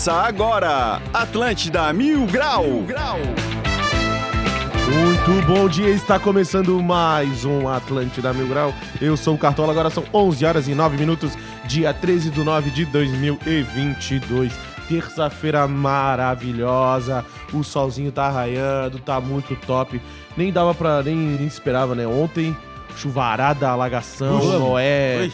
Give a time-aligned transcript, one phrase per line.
[0.00, 2.64] Começa agora, Atlântida Mil Grau.
[2.86, 3.18] Grau.
[3.18, 8.72] Muito bom dia, está começando mais um Atlântida Mil Grau.
[8.98, 11.36] Eu sou o Cartola, agora são 11 horas e 9 minutos,
[11.66, 14.58] dia 13 de 9 de 2022.
[14.88, 17.22] Terça-feira maravilhosa,
[17.52, 20.00] o solzinho tá raiando, tá muito top.
[20.34, 22.06] Nem dava pra, nem, nem esperava, né?
[22.06, 22.56] Ontem,
[22.96, 24.58] chuvarada, alagação, Ui.
[24.58, 25.30] Noé.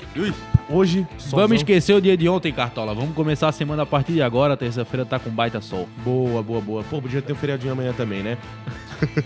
[0.68, 1.38] Hoje, solzão.
[1.40, 2.92] Vamos esquecer o dia de ontem, Cartola.
[2.92, 4.56] Vamos começar a semana a partir de agora.
[4.56, 5.88] Terça-feira tá com baita sol.
[6.04, 6.82] Boa, boa, boa.
[6.84, 8.36] Pô, podia ter um feriadinho amanhã também, né?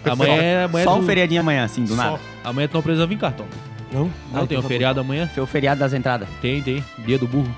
[0.04, 0.64] Amanhã é.
[0.64, 1.96] Amanhã, Só do- um feriadinho amanhã, assim, do Só.
[1.96, 2.20] nada.
[2.44, 3.48] amanhã tu não precisa vir, Cartola.
[3.90, 4.02] Não?
[4.32, 5.26] Não, tem então um tá feriado amanhã?
[5.34, 6.28] Foi o feriado das entradas.
[6.42, 6.84] Tem, tem.
[7.06, 7.50] Dia do burro.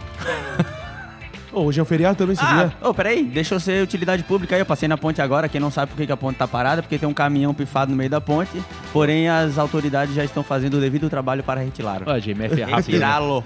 [1.52, 2.72] Ô, hoje é um feriado também, sabia?
[2.80, 4.62] Ah, ô, peraí, deixa eu ser utilidade pública aí.
[4.62, 5.48] Eu passei na ponte agora.
[5.48, 7.96] Quem não sabe por que a ponte tá parada, porque tem um caminhão pifado no
[7.96, 8.62] meio da ponte.
[8.92, 12.04] Porém, as autoridades já estão fazendo o devido trabalho para retirá-lo.
[12.06, 12.76] Ó, GMF é rápido.
[12.76, 13.44] Retirá-lo.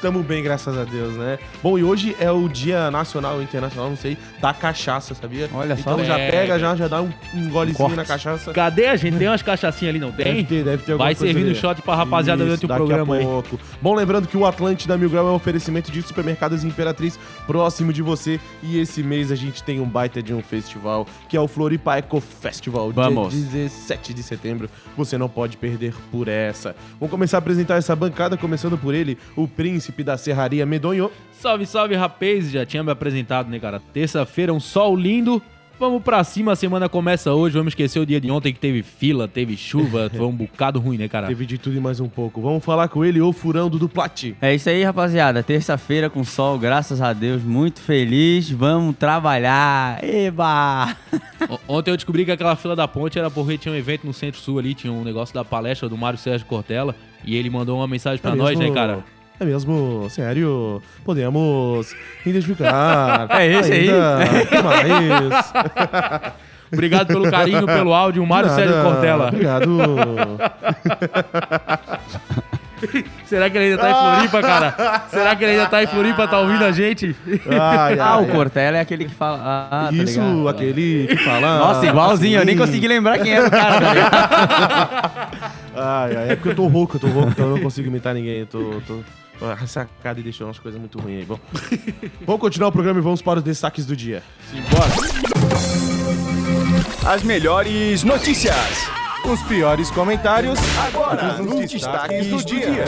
[0.00, 1.38] Tamo bem, graças a Deus, né?
[1.62, 5.46] Bom, e hoje é o Dia Nacional ou Internacional, não sei, da cachaça, sabia?
[5.52, 5.92] Olha só.
[5.92, 6.30] Então já É.
[6.30, 7.96] pega, já, já dá um, um golezinho corte.
[7.96, 8.50] na cachaça.
[8.54, 9.18] Cadê a gente?
[9.18, 10.44] Tem umas cachaçinhas ali, não Deve tem?
[10.46, 11.60] ter, deve ter alguma Vai coisa servindo ali.
[11.60, 13.24] shot pra rapaziada durante o daqui programa a aí.
[13.26, 13.60] pouco.
[13.82, 18.00] Bom, lembrando que o Atlântida Mil Grau é um oferecimento de supermercados Imperatriz próximo de
[18.00, 18.40] você.
[18.62, 21.98] E esse mês a gente tem um baita de um festival, que é o Floripa
[21.98, 23.32] Eco Festival, Vamos.
[23.32, 24.70] dia 17 de setembro.
[24.96, 26.74] Você não pode perder por essa.
[26.98, 31.10] Vamos começar a apresentar essa bancada, começando por ele, o príncipe da Serraria Medonho.
[31.32, 32.50] Salve, salve, rapaz.
[32.50, 33.80] Já tinha me apresentado, né, cara?
[33.92, 35.42] Terça-feira, um sol lindo.
[35.80, 37.56] Vamos pra cima, a semana começa hoje.
[37.56, 40.10] Vamos esquecer o dia de ontem que teve fila, teve chuva.
[40.14, 41.26] Foi um bocado ruim, né, cara?
[41.26, 42.38] Teve de tudo e mais um pouco.
[42.42, 44.36] Vamos falar com ele, o furão do Duplati.
[44.42, 45.42] É isso aí, rapaziada.
[45.42, 47.42] Terça-feira com sol, graças a Deus.
[47.42, 48.50] Muito feliz.
[48.50, 50.04] Vamos trabalhar.
[50.04, 50.94] Eba!
[51.48, 54.12] O- Ontem eu descobri que aquela fila da ponte era porque tinha um evento no
[54.12, 56.94] Centro-Sul ali, tinha um negócio da palestra do Mário Sérgio Cortella.
[57.24, 58.74] E ele mandou uma mensagem pra É nós, mesmo?
[58.74, 59.02] né, cara?
[59.40, 60.82] É mesmo, sério.
[61.04, 61.94] Podemos
[62.26, 63.26] identificar.
[63.40, 63.88] É esse aí.
[63.90, 64.18] ainda.
[64.46, 65.52] Que mais?
[66.72, 68.60] Obrigado pelo carinho, pelo áudio, o Mário Nada.
[68.62, 69.28] Sérgio Cortella.
[69.28, 69.68] Obrigado.
[73.26, 75.02] Será que ele ainda tá em Floripa, cara?
[75.10, 77.14] Será que ele ainda tá em Floripa, tá ouvindo a gente?
[77.46, 79.38] Ai, Ah, ai, o Cortella é aquele que fala.
[79.42, 79.92] Ah, tá.
[79.92, 80.48] Isso, ligado.
[80.48, 81.58] aquele que fala.
[81.58, 82.38] Nossa, igualzinho.
[82.40, 82.64] Eu nem assim.
[82.64, 83.80] consegui lembrar quem era o cara.
[83.80, 84.10] tá ligado?
[85.76, 88.14] Ai, ai, é porque eu tô rouco, eu tô rouco, então eu não consigo imitar
[88.14, 88.40] ninguém.
[88.40, 88.80] Eu tô.
[88.86, 89.00] tô...
[89.58, 91.24] ressacado e deixou umas coisas muito ruins aí.
[91.24, 91.38] Bom,
[92.26, 94.22] vamos continuar o programa e vamos para os destaques do dia.
[94.50, 94.90] Simbora.
[97.06, 98.88] As melhores notícias.
[99.24, 102.84] Os piores comentários Agora, nos destaques do dia.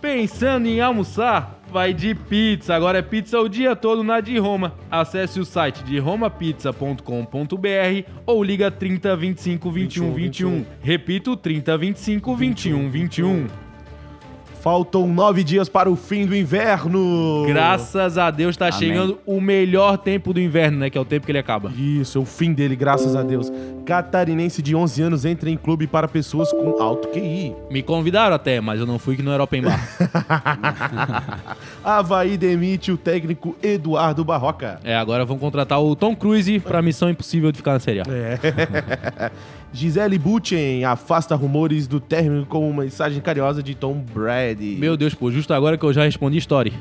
[0.00, 1.60] Pensando em almoçar?
[1.70, 2.74] Vai de pizza.
[2.74, 4.74] Agora é pizza o dia todo na de Roma.
[4.90, 10.66] Acesse o site de romapizza.com.br ou liga 30 25 21 21.
[10.82, 13.46] Repito, 30 25 21 21.
[14.60, 17.44] Faltam nove dias para o fim do inverno.
[17.46, 18.78] Graças a Deus tá Amém.
[18.78, 20.90] chegando o melhor tempo do inverno, né?
[20.90, 21.72] Que é o tempo que ele acaba.
[21.74, 23.50] Isso, é o fim dele, graças a Deus.
[23.86, 27.54] Catarinense de 11 anos entra em clube para pessoas com alto QI.
[27.70, 29.80] Me convidaram até, mas eu não fui que não era open bar.
[31.82, 34.78] Havaí demite o técnico Eduardo Barroca.
[34.84, 38.04] É, agora vão contratar o Tom Cruise pra Missão Impossível de ficar na Série A.
[38.10, 39.30] É.
[39.72, 44.76] Gisele Butchen afasta rumores do término com uma mensagem carinhosa de Tom Brady.
[44.80, 46.72] Meu Deus, pô, justo agora que eu já respondi story.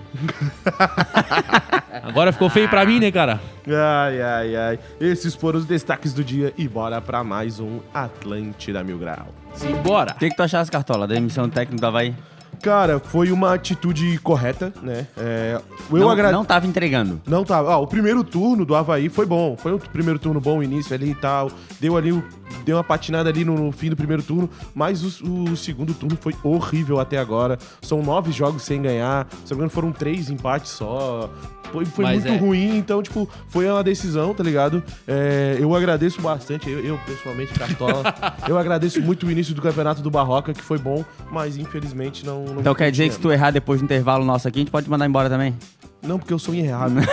[2.04, 3.40] agora ficou feio pra mim, né, cara?
[3.68, 4.80] Ai, ai, ai.
[5.00, 9.28] Esses foram os destaques do dia e bora pra mais um Atlântida Mil Grau.
[9.54, 10.14] Simbora!
[10.14, 12.16] O que, que tu achaste, Cartola, da emissão do técnico do Havaí?
[12.62, 15.08] Cara, foi uma atitude correta, né?
[15.16, 15.62] É,
[15.92, 17.22] eu não, agra- não tava entregando.
[17.26, 17.62] Não tá.
[17.64, 19.56] Ó, o primeiro turno do Havaí foi bom.
[19.56, 21.50] Foi um primeiro turno bom, o início ali e tal.
[21.80, 22.22] Deu ali, o-
[22.66, 24.50] deu uma patinada ali no, fim do primeiro turno.
[24.74, 27.58] Mas o, o segundo turno foi horrível até agora.
[27.82, 29.28] São nove jogos sem ganhar.
[29.46, 31.30] Se não me engano, foram três empates só.
[31.72, 32.38] Foi, foi muito é.
[32.38, 34.84] ruim, então, tipo, foi uma decisão, tá ligado?
[35.08, 38.04] É, eu agradeço bastante, eu, eu, pessoalmente, Cartola,
[38.50, 42.44] eu agradeço muito o início do campeonato do Barroca, que foi bom, mas infelizmente não.
[42.46, 44.72] não Então quer dizer que se tu errar depois do intervalo nosso aqui, a gente
[44.72, 45.56] pode mandar embora também?
[46.02, 46.94] Não, porque eu sou errado.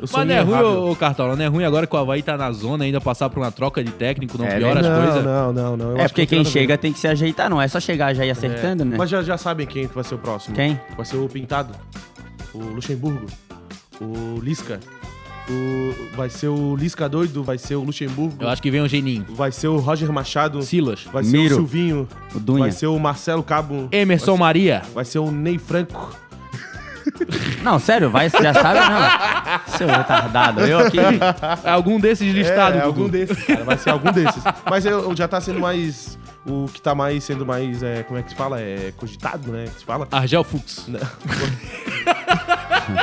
[0.00, 0.64] eu Mas não é ruim, errado.
[0.66, 3.28] ô, ô, Cartola, não é ruim agora que o Havaí tá na zona ainda passar
[3.28, 5.24] por uma troca de técnico, não É piora as não, coisas.
[5.24, 5.90] Não, não, não.
[5.90, 8.14] eu é acho porque que quem chega tem que se ajeitar, não é só chegar
[8.14, 8.96] já e acertando, né?
[8.96, 10.54] Mas já, já sabem quem vai ser o próximo.
[10.54, 10.80] Quem?
[10.96, 11.74] Vai ser o Pintado,
[12.54, 13.26] o Luxemburgo,
[14.00, 14.78] o Lisca.
[15.48, 16.16] O...
[16.16, 19.26] Vai ser o Lisca doido, vai ser o Luxemburgo, Eu acho que vem o Geninho.
[19.30, 21.02] vai ser o Roger Machado, Silas.
[21.12, 21.54] vai ser Miro.
[21.54, 22.60] o Silvinho, O Dunha.
[22.60, 24.82] vai ser o Marcelo Cabo, Emerson Maria.
[24.94, 26.14] vai ser o Ney Franco.
[27.62, 29.60] Não, sério, vai, já sabe não.
[29.76, 30.98] Seu retardado, eu aqui.
[31.64, 34.42] Algum desses listados, é, algum desses, cara, vai ser algum desses.
[34.68, 38.18] Mas eu, eu já tá sendo mais o que tá mais sendo mais, é, como
[38.18, 38.60] é que se fala?
[38.60, 39.64] É cogitado, né?
[39.66, 40.08] Que se fala?
[40.10, 40.86] Argel Fux.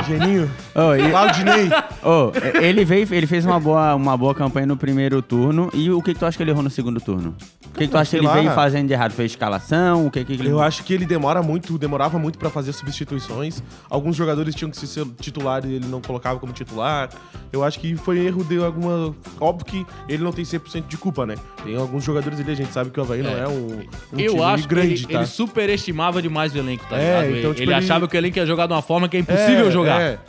[0.07, 0.51] Geninho.
[0.75, 1.69] Ô, e- Claudinei.
[2.09, 2.31] Ô,
[2.62, 5.69] ele veio, ele fez uma boa, uma boa campanha no primeiro turno.
[5.74, 7.36] E o que, que tu acha que ele errou no segundo turno?
[7.65, 8.33] O que, que tu acha que sei ele lá.
[8.33, 9.12] veio fazendo de errado?
[9.12, 10.07] Fez escalação?
[10.07, 10.48] O que que ele.
[10.50, 13.62] Eu acho que ele demora muito, demorava muito pra fazer substituições.
[13.89, 17.09] Alguns jogadores tinham que ser titular e ele não colocava como titular.
[17.51, 19.13] Eu acho que foi erro de alguma.
[19.39, 21.36] Óbvio que ele não tem 100% de culpa, né?
[21.63, 23.68] Tem alguns jogadores ali, a gente sabe que o Havaí não é um,
[24.13, 25.19] um Eu time acho grande, que ele, tá?
[25.19, 27.25] ele superestimava demais o elenco, tá É, ligado?
[27.25, 29.18] então, ele tipo, ele ele- achava que o elenco ia jogar de uma forma que
[29.18, 30.01] é impossível É, jogar.
[30.01, 30.19] é.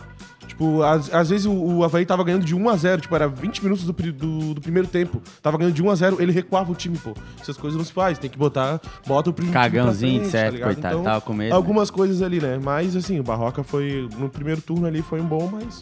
[0.58, 3.28] Tipo, às, às vezes o, o Havaí tava ganhando de 1 a 0 tipo, era
[3.28, 5.22] 20 minutos do, do, do primeiro tempo.
[5.40, 7.14] Tava ganhando de 1 a 0 ele recuava o time, pô.
[7.40, 10.64] Essas coisas não se faz, tem que botar, bota o primeiro Cagãozinho, frente, certo, tá
[10.64, 12.58] coitado, tava com medo, Algumas coisas ali, né?
[12.60, 15.80] Mas, assim, o Barroca foi, no primeiro turno ali foi um bom, mas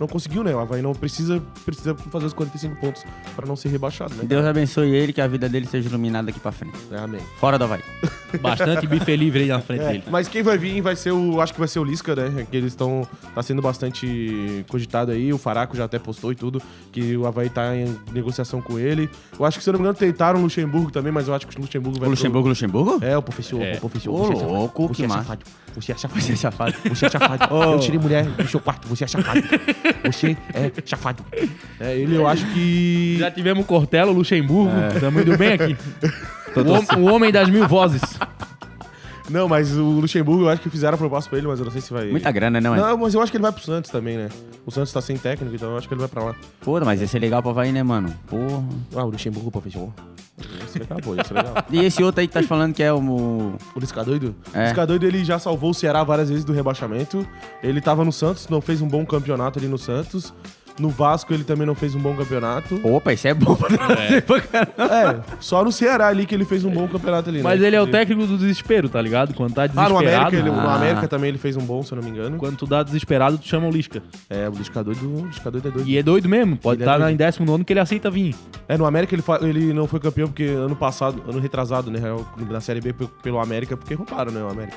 [0.00, 0.54] não conseguiu, né?
[0.54, 3.04] O Havaí não precisa, precisa fazer os 45 pontos
[3.36, 4.24] pra não ser rebaixado, né?
[4.24, 6.76] Deus abençoe ele, que a vida dele seja iluminada daqui pra frente.
[6.90, 7.20] É, amém.
[7.38, 7.82] Fora do Havaí.
[8.40, 10.04] Bastante bife livre aí na frente É, dele.
[10.10, 11.40] mas quem vai vir vai ser o.
[11.40, 12.46] Acho que vai ser o Lisca, né?
[12.50, 13.06] Que eles estão.
[13.34, 15.32] Tá sendo bastante cogitado aí.
[15.32, 16.62] O Faraco já até postou e tudo.
[16.92, 19.10] Que o Havaí tá em negociação com ele.
[19.38, 21.46] Eu acho que, se eu não me engano, tentaram o Luxemburgo também, mas eu acho
[21.46, 22.08] que o Luxemburgo vai.
[22.08, 22.98] O Luxemburgo, Luxemburgo?
[22.98, 23.06] Pro...
[23.08, 23.60] É, o professor.
[23.60, 23.74] É.
[23.74, 24.12] O professor.
[24.12, 25.38] Ô, louco, que massa.
[25.74, 26.20] Você é safado.
[26.20, 26.74] Você é chafado.
[26.88, 27.54] Você é chafado.
[27.54, 27.62] Ô.
[27.74, 28.88] Eu tirei mulher do seu quarto.
[28.88, 29.40] Você é chafado.
[30.04, 31.24] Você é chafado.
[31.78, 33.16] É, ele eu acho que.
[33.18, 34.94] Já tivemos Cortella, Luxemburgo, É.
[34.94, 35.76] estamos indo bem aqui.
[36.56, 38.02] o, hom- o homem das mil vozes.
[39.28, 41.70] Não, mas o Luxemburgo eu acho que fizeram a proposta pra ele, mas eu não
[41.70, 42.06] sei se vai.
[42.10, 42.78] Muita grana, não é?
[42.80, 44.28] Não, mas eu acho que ele vai pro Santos também, né?
[44.66, 46.34] O Santos tá sem técnico, então eu acho que ele vai pra lá.
[46.60, 48.12] Pô, mas ia ser legal pra Havaí, né, mano?
[48.26, 48.64] Porra.
[48.96, 49.88] Ah, o Luxemburgo, professor.
[50.78, 51.64] Isso é isso é legal.
[51.70, 52.98] E esse outro aí que tá falando que é o.
[52.98, 54.34] O Lisca doido?
[54.52, 54.58] É.
[54.58, 57.26] O Lisca doido, ele já salvou o Ceará várias vezes do rebaixamento.
[57.62, 60.32] Ele tava no Santos, não fez um bom campeonato ali no Santos.
[60.80, 62.80] No Vasco, ele também não fez um bom campeonato.
[62.82, 64.72] Opa, isso é bom pra trazer pra caramba.
[64.78, 67.44] É, só no Ceará ali que ele fez um bom campeonato ali, né?
[67.44, 69.34] Mas ele é o técnico do desespero, tá ligado?
[69.34, 69.92] Quando tá Ah, desesperado.
[69.94, 70.74] no América, ele, no Ah.
[70.74, 72.38] América também ele fez um bom, se eu não me engano.
[72.38, 74.02] Quando tu dá desesperado, tu chama o Lisca.
[74.30, 75.88] É, o Lisca doido, o Lisca doido é doido.
[75.88, 76.56] E é doido mesmo.
[76.56, 77.12] Pode Ele é estar doido.
[77.12, 78.34] em décimo nono que ele aceita vir.
[78.66, 82.00] É, no América ele, fa- ele não foi campeão porque ano passado, ano retrasado, né?
[82.48, 84.42] Na Série B pe- pelo América, porque roubaram, né?
[84.42, 84.76] O América.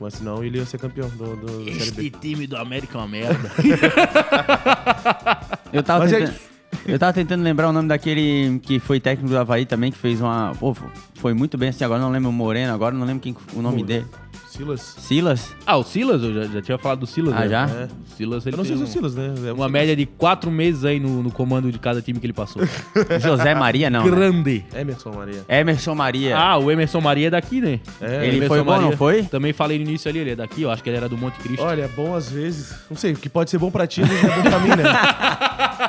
[0.00, 2.10] Mas senão ele ia ser campeão do, do, B.
[2.10, 3.52] time do América é uma merda.
[5.72, 6.38] Eu tava, Mas é tentando,
[6.86, 10.20] eu tava tentando lembrar o nome daquele que foi técnico do Havaí também, que fez
[10.20, 10.52] uma.
[10.58, 10.74] Pô,
[11.14, 13.82] foi muito bem assim, agora não lembro o Moreno, agora não lembro quem, o nome
[13.82, 13.86] Moreno.
[13.86, 14.06] dele.
[14.60, 14.94] Silas?
[14.98, 15.56] Silas?
[15.66, 17.34] ah, o Silas, eu já, já tinha falado do Silas.
[17.34, 17.48] Ah, né?
[17.48, 17.62] já?
[17.68, 17.84] É.
[17.84, 19.34] O Silas, ele Eu não sei se é o um- Silas, né?
[19.46, 22.26] É o uma média de quatro meses aí no, no comando de cada time que
[22.26, 22.62] ele passou.
[23.20, 24.04] José Maria, não.
[24.04, 24.10] né?
[24.10, 24.64] Grande.
[24.74, 25.44] Emerson Maria.
[25.48, 26.36] Emerson Maria.
[26.36, 27.80] Ah, o Emerson Maria é daqui, né?
[28.00, 29.22] É, Ele Emerson foi bom, não foi?
[29.24, 31.38] Também falei no início ali, ele é daqui, eu acho que ele era do Monte
[31.40, 31.62] Cristo.
[31.62, 32.74] Olha, é bom às vezes.
[32.90, 34.68] Não sei, o que pode ser bom pra ti, às vezes é bom pra mim,
[34.68, 34.84] né?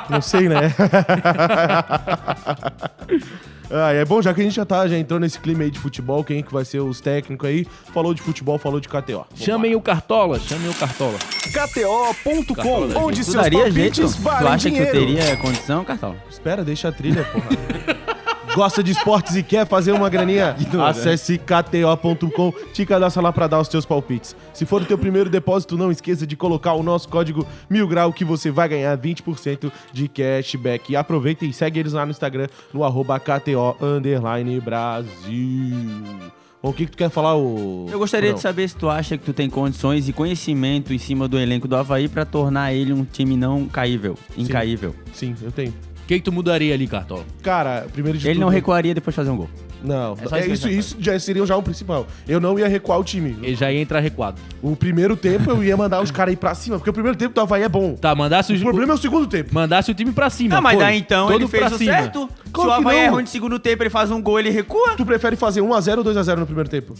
[0.08, 0.72] Não sei, né?
[3.74, 5.78] Ah, é bom, já que a gente já tá, já entrou nesse clima aí de
[5.78, 7.66] futebol, quem que vai ser os técnicos aí?
[7.94, 9.24] Falou de futebol, falou de KTO.
[9.34, 11.18] Chamem o Cartola, chamem o Cartola.
[11.52, 13.96] KTO.com, onde Tu seus daria jeito?
[14.02, 14.90] palpites Tu valem acha que dinheiro.
[15.00, 16.16] tu teria condição, Cartola?
[16.30, 17.48] Espera, deixa a trilha, porra.
[18.54, 20.54] Gosta de esportes e quer fazer uma graninha?
[20.86, 24.36] Acesse kto.com, te cadastra lá pra dar os teus palpites.
[24.52, 28.12] Se for o teu primeiro depósito, não esqueça de colocar o nosso código mil grau
[28.12, 30.92] que você vai ganhar 20% de cashback.
[30.92, 36.32] E aproveita e segue eles lá no Instagram, no arroba KTO underline Brasil.
[36.62, 37.88] Bom, o que, que tu quer falar, ô...
[37.90, 38.36] Eu gostaria Brunão?
[38.36, 41.66] de saber se tu acha que tu tem condições e conhecimento em cima do elenco
[41.66, 44.94] do Havaí pra tornar ele um time não caível, incaível.
[45.12, 45.74] Sim, eu tenho.
[46.12, 47.24] O que, que tu mudaria ali, Cartola?
[47.42, 48.42] Cara, primeiro de Ele tudo...
[48.42, 49.48] não recuaria depois de fazer um gol.
[49.82, 52.06] Não, É só é isso que isso, eu isso já seria já o principal.
[52.28, 53.36] Eu não ia recuar o time.
[53.42, 54.40] Ele já ia entrar recuado.
[54.62, 57.34] O primeiro tempo eu ia mandar os caras ir pra cima, porque o primeiro tempo
[57.34, 57.94] do Havaí é bom.
[57.94, 59.52] Tá, mandasse O problema é o segundo tempo.
[59.54, 60.54] mandasse o time pra cima.
[60.56, 60.84] Não, mas foi.
[60.84, 61.92] daí então Todo ele fez pra o cima.
[61.92, 62.28] certo.
[62.44, 63.04] Se Claro o que Havaí não.
[63.04, 64.94] é ruim de segundo tempo, ele faz um gol, ele recua.
[64.96, 66.94] Tu prefere fazer 1x0 ou 2x0 no primeiro tempo?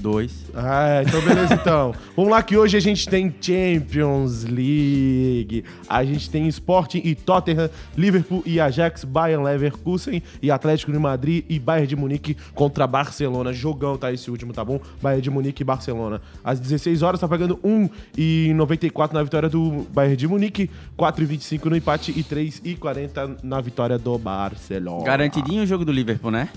[0.00, 0.46] Dois.
[0.54, 1.94] Ah, então beleza então.
[2.16, 5.64] Vamos lá que hoje a gente tem Champions League.
[5.88, 11.44] A gente tem Sporting e Tottenham, Liverpool e Ajax, Bayern Leverkusen e Atlético de Madrid
[11.48, 13.52] e Bayern de Munique contra Barcelona.
[13.52, 14.80] Jogão tá esse último, tá bom?
[15.02, 16.22] Bayern de Munique e Barcelona.
[16.42, 22.10] Às 16 horas tá pagando 1,94 na vitória do Bayern de Munique, 4,25 no empate
[22.16, 25.04] e 3,40 na vitória do Barcelona.
[25.04, 26.48] Garantidinho o jogo do Liverpool, né?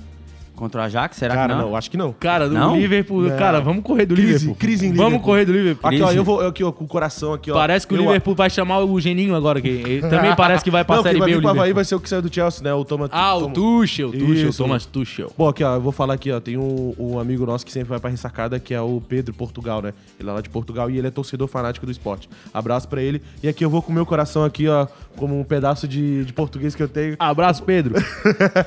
[0.55, 1.69] Contra o Ajax, será Cara, que não?
[1.69, 1.75] não?
[1.75, 2.13] acho que não.
[2.13, 2.75] Cara, do Não?
[2.77, 3.23] Liverpool.
[3.23, 3.37] Não.
[3.37, 4.55] Cara, vamos correr do Crise, Liverpool.
[4.55, 5.25] crise em Vamos Liverpool.
[5.25, 5.89] correr do Liverpool.
[5.89, 7.55] Aqui, ó, eu vou aqui, ó, com o coração aqui, ó.
[7.55, 9.59] Parece que o Eu- Liverpool vai chamar o Geninho agora.
[9.59, 11.95] Que ele também parece que vai pra Não, Série vai B o Havaí vai ser
[11.95, 12.71] o que saiu do Chelsea, né?
[12.73, 13.09] O Thomas.
[13.11, 14.11] Ah, o Tuchel.
[14.11, 14.63] Tuchel, Isso.
[14.63, 15.31] Thomas Tuchel.
[15.35, 16.39] Bom, aqui, ó, eu vou falar aqui, ó.
[16.39, 19.81] Tem um, um amigo nosso que sempre vai pra ressacada, que é o Pedro Portugal,
[19.81, 19.91] né?
[20.19, 22.29] Ele é lá de Portugal e ele é torcedor fanático do esporte.
[22.53, 23.23] Abraço pra ele.
[23.41, 24.85] E aqui eu vou com o meu coração aqui, ó,
[25.17, 27.15] como um pedaço de, de português que eu tenho.
[27.17, 27.95] Abraço, Pedro.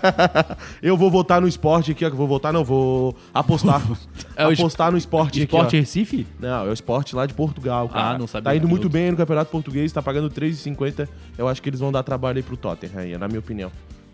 [0.82, 3.82] eu vou votar no esporte esporte aqui, ó, que eu vou voltar, não, vou apostar.
[4.36, 6.26] É apostar no esporte, Esporte aqui, Recife?
[6.38, 6.42] ó.
[6.46, 8.10] Não, é o esporte lá de Portugal, cara.
[8.10, 8.90] Ah, não sabia Tá indo muito outro.
[8.98, 11.08] bem no Campeonato Português, tá pagando 3,50.
[11.38, 13.72] Eu acho que eles vão dar trabalho aí pro Tottenham, aí, na minha opinião.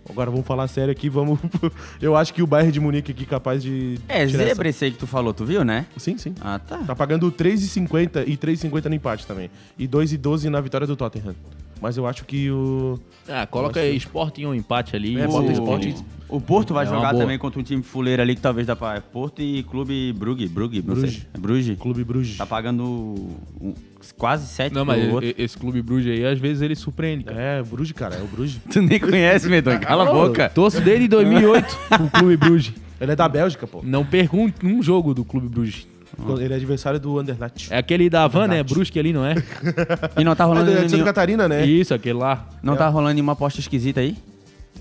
[0.08, 1.38] Agora vamos falar sério aqui, vamos...
[2.00, 3.98] eu acho que o Bayern de Munique aqui é capaz de...
[4.08, 5.86] É, zebra esse aí que tu falou, tu viu, né?
[5.96, 6.34] Sim, sim.
[6.40, 6.78] Ah, tá.
[6.78, 9.50] Tá pagando 3,50 e 3,50 no empate também.
[9.78, 11.34] E 2,12 na vitória do Tottenham.
[11.82, 12.96] Mas eu acho que o...
[13.28, 15.20] Ah, coloca aí esporte em um empate ali.
[15.20, 15.94] É, O- bota esporte.
[16.28, 17.22] O Porto vai É uma jogar boa.
[17.24, 19.00] também contra um time fuleiro ali que talvez dá pra.
[19.02, 20.48] Porto e Clube Brugge.
[20.48, 21.14] Brugge, não Bruges.
[21.14, 21.22] sei.
[21.34, 21.78] É Bruges.
[21.78, 22.38] Clube Bruges.
[22.38, 22.82] Tá pagando
[23.60, 23.74] um-
[24.16, 27.38] quase 7 Não, mas e- esse clube Bruges aí, às vezes ele surpreende, cara.
[27.38, 28.58] É, o Bruges, cara, é o Bruges.
[28.72, 29.78] Tu nem conhece, Medonho.
[29.80, 30.48] Cala a boca.
[30.48, 32.72] Torço desde 2008 pro Clube Bruges.
[32.98, 33.80] Ele é da Bélgica, pô.
[33.82, 35.86] Não perco um, um jogo do Clube Bruges.
[36.40, 37.72] Ele é adversário do Anderlecht.
[37.72, 38.62] É aquele da Van, né?
[38.62, 39.34] Brusque ali, não é?
[40.18, 41.64] E não tá É rolando, de Santa nenhum- Catarina, né?
[41.66, 42.46] Isso, aquele lá.
[42.62, 44.16] não tá rolando nenhuma aposta esquisita aí?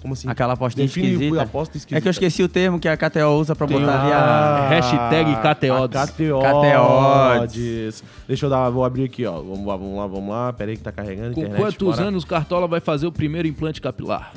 [0.01, 0.27] Como assim?
[0.29, 1.41] Aquela apostinha Define esquisita.
[1.43, 1.97] aposta esquisita.
[1.97, 4.17] É que eu esqueci o termo que a KTO usa pra Tem botar ali a-
[4.17, 4.69] a.
[4.69, 6.11] Hashtag KTODs.
[6.11, 8.03] KTODs.
[8.27, 9.33] Deixa eu dar, vou abrir aqui, ó.
[9.33, 10.53] Vamos lá, vamos lá, vamos lá.
[10.53, 11.33] Pera aí que tá carregando.
[11.35, 12.07] Com internet, quantos bora.
[12.07, 14.31] anos Cartola vai fazer o primeiro implante capilar?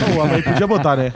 [0.00, 1.12] Não, o Havaí podia botar, né?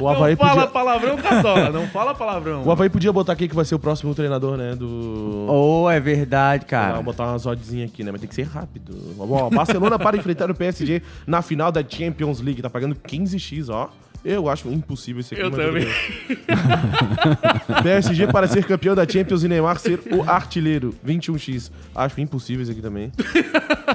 [0.00, 0.66] O Havaí não fala podia...
[0.68, 1.70] palavrão, Cartola.
[1.70, 2.62] Não fala palavrão.
[2.64, 4.74] O Havaí podia botar aqui que vai ser o próximo treinador, né?
[4.74, 5.46] Do...
[5.48, 6.94] Oh, é verdade, cara.
[6.94, 8.12] vou botar umas oddzinhas aqui, né?
[8.12, 8.96] Mas tem que ser rápido.
[9.18, 12.60] Ó, Barcelona para enfrentar o PSG na final da Champions League.
[12.62, 13.88] Tá pagando 15x, ó.
[14.24, 15.42] Eu acho impossível esse aqui.
[15.42, 15.86] Eu também.
[17.82, 20.94] PSG para ser campeão da Champions e Neymar ser o artilheiro.
[21.06, 21.70] 21x.
[21.94, 23.12] Acho impossível esse aqui também.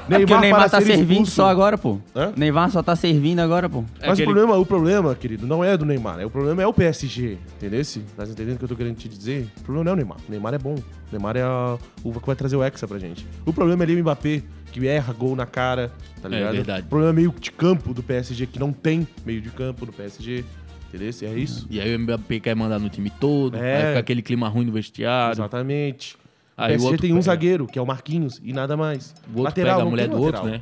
[0.07, 1.31] Porque o Neymar tá ser servindo expulso.
[1.33, 1.99] só agora, pô.
[2.15, 2.31] Hã?
[2.35, 3.83] Neymar só tá servindo agora, pô.
[3.99, 6.17] Mas Aquele- o, problema, o problema, querido, não é do Neymar.
[6.17, 6.25] né?
[6.25, 7.37] O problema é o PSG.
[7.57, 7.81] Entendeu?
[8.15, 9.47] Tá entendendo o que eu tô querendo te dizer?
[9.59, 10.17] O problema não é o Neymar.
[10.27, 10.75] O Neymar é bom.
[11.13, 13.25] O Neymar é a- o que vai trazer o Hexa pra gente.
[13.45, 14.41] O problema é ali o Mbappé,
[14.71, 15.91] que erra gol na cara,
[16.21, 16.53] tá É ligado?
[16.53, 16.85] verdade.
[16.87, 19.93] O problema é meio de campo do PSG, que não tem meio de campo do
[19.93, 20.43] PSG.
[20.89, 21.09] Entendeu?
[21.23, 21.67] É isso?
[21.69, 23.75] E aí o Mbappé quer mandar no time todo, É.
[23.77, 25.33] aí fica aquele clima ruim no vestiário.
[25.33, 26.15] Exatamente.
[26.15, 26.17] O
[26.61, 29.13] Aí o PSG outro tem um zagueiro, que é o Marquinhos, e nada mais.
[29.27, 30.45] O outro Lateral, pega a mulher do outro, lateral.
[30.47, 30.61] né?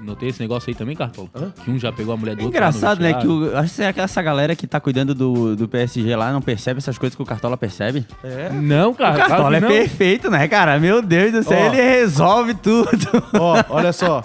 [0.00, 1.28] Não tem esse negócio aí também, Cartola?
[1.34, 1.50] Hã?
[1.50, 2.56] Que um já pegou a mulher do É outro.
[2.56, 3.14] engraçado, né?
[3.14, 6.78] Que o, acho que essa galera que tá cuidando do, do PSG lá não percebe
[6.78, 8.04] essas coisas que o Cartola percebe.
[8.22, 8.50] É.
[8.50, 9.14] Não, cara.
[9.14, 9.68] o Cartola é não.
[9.68, 10.78] perfeito, né, cara?
[10.78, 11.66] Meu Deus do céu, Ó.
[11.66, 12.90] ele resolve tudo.
[13.38, 14.22] Ó, olha só.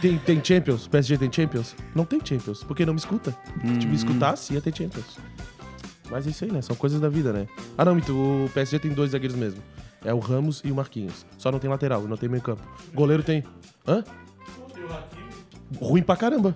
[0.00, 0.86] Tem, tem Champions?
[0.86, 1.76] O PSG tem Champions?
[1.94, 2.64] Não tem Champions.
[2.64, 3.34] Porque não me escuta.
[3.80, 5.18] Se me escutasse, ia ter Champions.
[6.10, 6.60] Mas é isso aí, né?
[6.60, 7.46] São coisas da vida, né?
[7.78, 8.12] Ah, não, mito.
[8.12, 9.60] O PSG tem dois zagueiros mesmo.
[10.04, 11.24] É o Ramos e o Marquinhos.
[11.38, 12.60] Só não tem lateral, não tem meio campo.
[12.92, 13.42] Goleiro tem...
[13.86, 14.04] Hã?
[15.80, 16.54] Ruim pra caramba.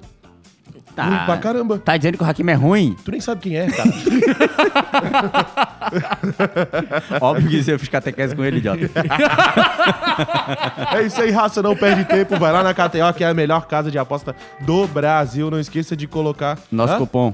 [0.98, 1.78] Ruim pra caramba.
[1.78, 2.96] Tá dizendo que o Hakimi é ruim?
[3.04, 3.88] Tu nem sabe quem é, cara.
[7.20, 8.90] Óbvio que se eu fiz catequese com ele, idiota.
[10.92, 11.62] É isso aí, raça.
[11.62, 12.36] Não perde tempo.
[12.36, 15.48] Vai lá na KTO, que é a melhor casa de aposta do Brasil.
[15.50, 16.58] Não esqueça de colocar...
[16.70, 16.98] Nosso Hã?
[16.98, 17.32] cupom.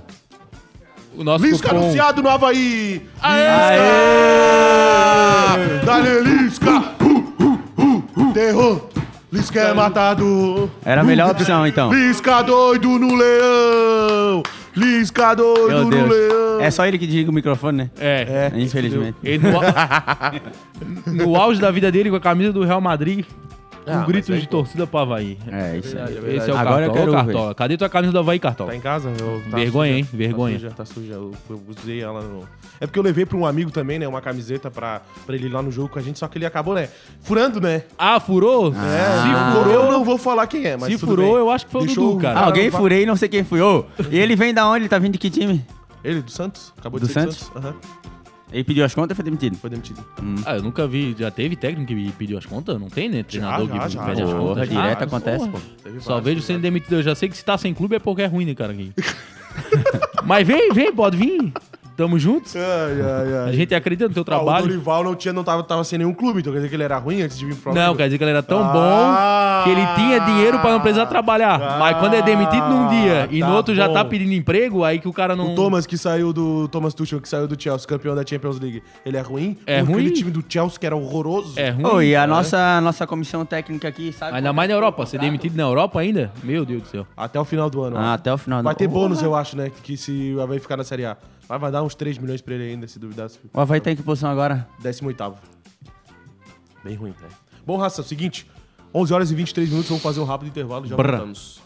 [1.17, 3.07] O nosso Lisca cupom- anunciado no Havaí!
[3.23, 3.79] Aê!
[5.87, 6.81] Dale Lisca!
[7.01, 8.33] Uh, uh, uh, uh.
[8.35, 8.89] Terror!
[9.35, 10.71] Lisca é matado!
[10.85, 11.93] Era a melhor opção, então.
[11.93, 14.43] Lisca doido no leão!
[14.77, 16.09] Lisca doido Meu no Deus.
[16.09, 16.61] leão!
[16.61, 17.91] É só ele que desliga o microfone, né?
[17.99, 18.51] É.
[18.55, 18.61] É.
[18.61, 19.17] Infelizmente.
[19.25, 19.63] Ele no, au-
[21.27, 23.25] no auge da vida dele com a camisa do Real Madrid,
[23.87, 24.59] Ah, um grito de pô.
[24.59, 25.39] torcida pro Havaí.
[25.51, 26.05] É, isso aí.
[26.15, 26.37] verdade.
[26.37, 26.95] Esse é o Agora eu Cartola.
[26.95, 27.33] quero Ô, ver.
[27.35, 27.55] Cartola.
[27.55, 28.71] Cadê tua camisa do Havaí, Cartola?
[28.71, 29.09] Tá em casa?
[29.21, 29.99] Eu, tá Vergonha, suja.
[29.99, 30.09] hein?
[30.13, 30.55] Vergonha.
[30.55, 31.13] Tá suja, tá suja.
[31.15, 32.49] Eu, eu usei ela no...
[32.81, 34.09] É porque eu levei pra um amigo também, né?
[34.09, 36.47] Uma camiseta pra, pra ele ir lá no jogo com a gente, só que ele
[36.47, 36.89] acabou, né?
[37.23, 37.83] Furando, né?
[37.99, 38.69] Ah, furou?
[38.69, 41.37] É, Se ele furou, eu não vou falar quem é, mas se tudo furou, bem.
[41.41, 42.41] eu acho que foi o Deixou Dudu, cara.
[42.41, 43.61] Ah, Alguém furei, não sei quem fui.
[43.61, 44.81] Ô, e ele vem da onde?
[44.83, 45.65] Ele tá vindo de que time?
[46.03, 46.73] Ele, do Santos?
[46.79, 47.51] Acabou Do de ser Santos?
[47.57, 47.75] Aham,
[48.55, 49.57] Ele pediu as contas e foi demitido.
[49.57, 50.05] foi demitido.
[50.47, 51.15] Ah, eu nunca vi.
[51.19, 52.81] Já teve técnico que pediu as contas?
[52.81, 53.25] Não tem, né?
[53.25, 54.37] Treinador já, que já, pede as já.
[54.37, 54.47] contas.
[54.47, 55.51] Porra, direto Ah, acontece, porra.
[55.51, 55.83] pô.
[55.83, 56.95] Teve Só vejo sendo demitido.
[56.95, 58.73] Eu já sei que se tá sem clube é porque é ruim, né, cara?
[58.73, 58.93] aqui.
[60.25, 61.53] Mas vem, vem, pode vir.
[61.97, 62.57] Tamo juntos.
[62.57, 62.63] Ai,
[63.01, 63.49] ai, ai.
[63.51, 64.67] A gente acredita no teu Ah, o trabalho.
[64.67, 66.99] Dorival não, tinha, não tava, tava sem nenhum clube, então quer dizer que ele era
[66.99, 67.97] ruim antes de vir pro Não, Flamengo?
[67.99, 69.63] quer dizer que ele era tão Ah.
[69.63, 71.61] bom que ele tinha dinheiro pra não precisar trabalhar.
[71.63, 74.11] Ah, Mas quando é demitido num dia e tá no outro já tá bom.
[74.11, 75.53] pedindo emprego, aí que o cara não.
[75.53, 76.67] O Thomas que saiu do.
[76.69, 78.83] Thomas Tuchel que saiu do Chelsea, campeão da Champions League.
[79.07, 79.57] Ele é ruim?
[79.67, 80.11] É Aquele ruim?
[80.13, 81.59] time do Chelsea que era horroroso.
[81.59, 81.85] É ruim.
[81.87, 84.37] Ô, e a nossa, nossa comissão técnica aqui, sabe?
[84.37, 85.07] Ainda mais na é que Europa.
[85.07, 85.27] Ser cobrado?
[85.31, 86.33] demitido na Europa ainda?
[86.43, 87.07] Meu Deus do céu.
[87.17, 87.97] Até o final do ano.
[87.97, 89.71] Ah, até o final do Vai ter bônus, eu acho, né?
[89.83, 91.17] Que se Havaí ficar na Série A.
[91.49, 93.29] Vai, vai dar uns 3 milhões pra ele ainda, se duvidar.
[93.29, 94.67] se- O Havaí tá em que posição agora?
[94.83, 95.35] 18º.
[96.83, 97.29] Bem ruim, né?
[97.67, 98.47] Bom, Raça, é o seguinte.
[98.95, 101.11] 11 horas e 23 minutos, vamos fazer um rápido intervalo e já Brrr.
[101.11, 101.63] voltamos.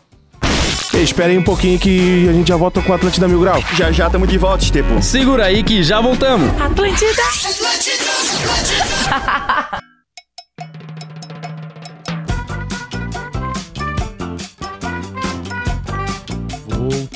[0.94, 3.60] Espera aí um pouquinho que a gente já volta com o Atlântida Mil Grau.
[3.76, 5.02] Já já tamo de volta, Estepo.
[5.02, 6.48] Segura aí que já voltamos.
[6.60, 7.22] Atlântida.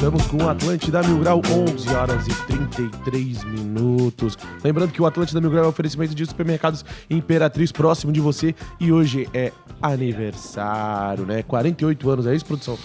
[0.02, 4.37] Voltamos com o Atlântida Mil Grau, 11 horas e 33 minutos.
[4.64, 8.52] Lembrando que o Atlântida Mil Grau é um oferecimento de supermercados Imperatriz próximo de você
[8.80, 11.44] e hoje é aniversário, né?
[11.44, 12.76] 48 anos, é isso, produção?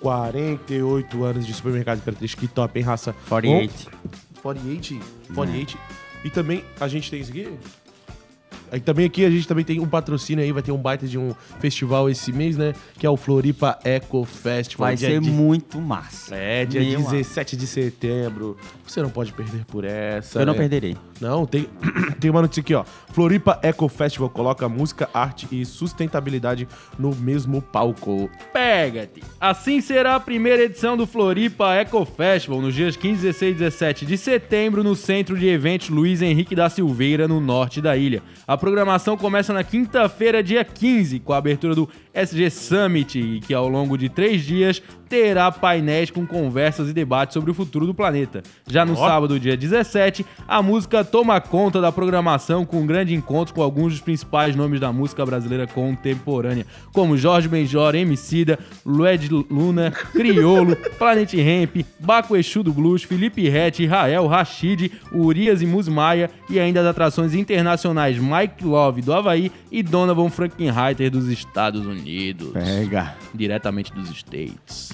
[0.00, 3.14] 48 anos de supermercado Imperatriz, que top, hein, raça?
[3.28, 3.90] 48.
[4.40, 5.04] 48?
[5.34, 5.78] 48.
[6.24, 7.50] E também a gente tem isso aqui?
[8.70, 11.18] Aí também aqui a gente também tem um patrocínio aí, vai ter um baita de
[11.18, 12.72] um festival esse mês, né?
[12.98, 14.88] Que é o Floripa Eco Festival.
[14.88, 16.34] Vai ser de- muito massa.
[16.34, 18.56] É, dia Meu 17 de setembro.
[18.86, 20.40] Você não pode perder por essa.
[20.40, 20.58] Eu não né?
[20.58, 20.96] perderei.
[21.20, 21.66] Não, tem,
[22.20, 22.84] tem uma notícia aqui, ó.
[23.12, 26.68] Floripa Eco Festival coloca música, arte e sustentabilidade
[26.98, 28.30] no mesmo palco.
[28.52, 29.22] Pega-te!
[29.40, 34.06] Assim será a primeira edição do Floripa Eco Festival, nos dias 15, 16 e 17
[34.06, 38.22] de setembro, no Centro de Eventos Luiz Henrique da Silveira, no norte da ilha.
[38.46, 43.68] A programação começa na quinta-feira, dia 15, com a abertura do SG Summit, que ao
[43.68, 48.42] longo de três dias terá painéis com conversas e debates sobre o futuro do planeta.
[48.66, 53.54] Já no sábado, dia 17, a música toma conta da programação com um grande encontro
[53.54, 59.90] com alguns dos principais nomes da música brasileira contemporânea, como Jorge Benjor, Emicida, Lued Luna,
[59.90, 66.58] Criolo, Planet Ramp, Baco Exu do Blues, Felipe Rett, Rael, Rashid, Urias e Musmaia e
[66.58, 72.52] ainda as atrações internacionais Mike Love do Havaí e Donovan Frankenreiter dos Estados Unidos.
[72.52, 73.14] Pega.
[73.34, 74.92] Diretamente dos States.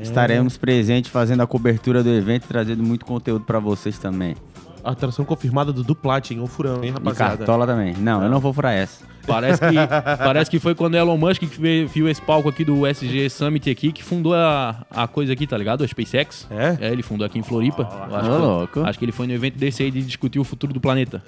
[0.00, 4.36] Estaremos presentes fazendo a cobertura do evento e trazendo muito conteúdo pra vocês também.
[4.82, 6.40] Atração confirmada do Duplat, hein?
[6.40, 7.36] Ô furão, hein, E rapaziada?
[7.38, 7.94] cartola também.
[7.98, 9.04] Não, eu não vou furar essa.
[9.30, 9.76] Parece que,
[10.18, 13.92] parece que foi quando Elon Musk que viu esse palco aqui do SG Summit aqui
[13.92, 15.84] que fundou a, a coisa aqui, tá ligado?
[15.84, 16.46] A SpaceX.
[16.50, 16.76] É?
[16.90, 17.88] ele fundou aqui em Floripa.
[18.10, 18.38] Eu acho, Ô, que,
[18.78, 18.80] louco.
[18.88, 21.22] acho que ele foi no evento desse aí de discutir o futuro do planeta.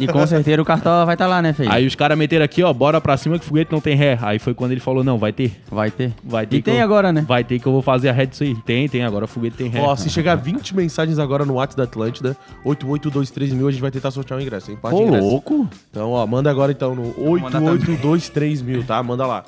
[0.00, 1.70] E com certeza o cartola vai estar lá, né, Feio?
[1.70, 4.18] Aí os caras meteram aqui, ó, bora pra cima que foguete não tem ré.
[4.22, 5.52] Aí foi quando ele falou, não, vai ter.
[5.70, 6.12] Vai ter.
[6.22, 7.24] Vai ter E tem eu- agora, né?
[7.26, 8.54] Vai ter que eu vou fazer a ré disso aí.
[8.62, 9.80] Tem, tem, agora o foguete tem ré.
[9.80, 13.90] Ó, se chegar 20 mensagens agora no WhatsApp da Atlântida, 8823 mil, a gente vai
[13.90, 14.78] tentar sortear o ingresso, hein?
[14.80, 15.26] Parte Ô, ingresso.
[15.26, 15.68] louco.
[15.90, 17.07] Então, ó, manda agora então no.
[17.16, 19.02] 8823 mil, tá?
[19.02, 19.44] Manda lá.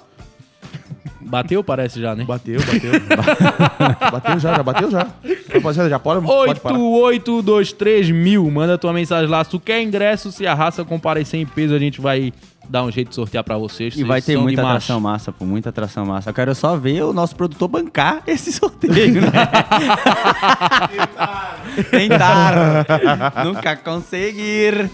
[1.21, 2.25] Bateu, parece já, né?
[2.25, 2.91] Bateu, bateu.
[4.11, 5.07] bateu já, já bateu já.
[5.53, 6.79] Rapaziada, já pode, pode parar.
[6.79, 8.51] 8823 mil.
[8.51, 9.45] Manda tua mensagem lá.
[9.45, 12.33] Se tu quer ingresso, se a raça comparecer em peso, a gente vai
[12.69, 13.95] dar um jeito de sortear pra vocês.
[13.95, 14.77] E Vocês vai ter muita de macho.
[14.77, 16.31] atração massa, pô, muita atração massa.
[16.31, 19.31] Eu quero só ver o nosso produtor bancar esse sorteio, né?
[21.91, 22.85] Tentaram.
[23.45, 24.91] Nunca conseguir.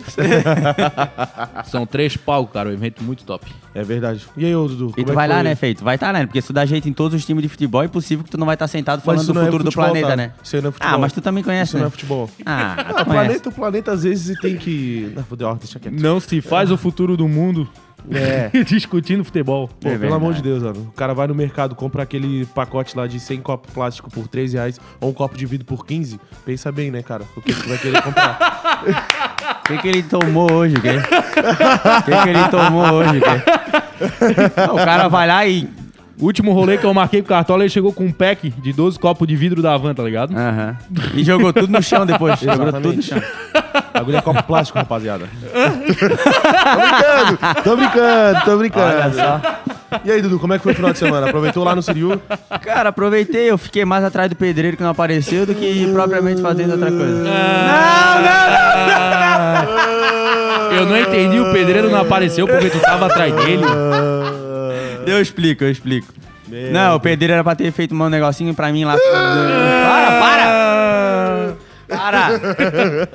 [1.65, 2.69] São três palcos, cara.
[2.69, 3.47] Um evento muito top.
[3.77, 4.27] É verdade.
[4.39, 4.95] E aí, ô Dudu?
[4.97, 5.85] E tu é vai lá, né, Feito?
[5.85, 6.25] Vai estar, né?
[6.25, 8.39] Porque se tu dá jeito em todos os times de futebol, é impossível que tu
[8.39, 10.17] não vai estar sentado Mas falando do não é futuro do futebol, planeta, tá?
[10.17, 10.33] né?
[10.43, 10.95] Isso aí não é futebol.
[10.95, 11.81] Ah, mas tu também conhece, Isso né?
[11.83, 12.31] não é futebol.
[12.47, 15.13] Ah, Ah, tu o planeta, o planeta às vezes tem que.
[15.39, 15.93] Não, deixa quieto.
[15.95, 17.69] Não se faz o futuro do mundo
[18.11, 18.51] É.
[18.65, 19.69] discutindo futebol.
[19.81, 20.43] Pô, É pelo amor de.
[20.43, 20.81] Deus, mano.
[20.89, 24.53] O cara vai no mercado, compra aquele pacote lá de 100 copos plástico por 3
[24.53, 26.21] reais ou um copo de vidro por 15.
[26.45, 27.25] Pensa bem, né, cara?
[27.37, 28.37] O que que tu vai querer comprar?
[29.67, 33.21] O que, que ele tomou hoje, o que, que ele tomou hoje?
[34.57, 35.69] Não, O cara vai lá e...
[36.19, 38.73] O último rolê que eu marquei com o Cartola, ele chegou com um pack de
[38.73, 40.35] 12 copos de vidro da van, tá ligado?
[40.35, 40.77] Aham.
[41.15, 42.41] E jogou tudo no chão depois.
[42.41, 43.21] Jogou tudo no chão.
[43.93, 45.29] Bagulho é copo plástico, rapaziada.
[45.53, 48.97] tô brincando, tô brincando, tô brincando.
[48.97, 49.41] Olha só.
[50.05, 51.27] E aí, Dudu, como é que foi o final de semana?
[51.29, 52.21] Aproveitou lá no Siriu?
[52.63, 56.73] Cara, aproveitei, eu fiquei mais atrás do pedreiro que não apareceu do que propriamente fazendo
[56.73, 57.25] outra coisa.
[60.73, 63.63] Eu não entendi, o pedreiro não apareceu porque tu tava atrás dele.
[65.07, 66.13] Eu explico, eu explico.
[66.73, 68.97] não, o pedreiro era pra ter feito um negocinho pra mim lá.
[68.97, 71.57] para, para!
[71.89, 72.29] Para!